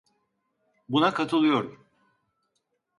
[0.89, 1.87] Buna katılıyorum.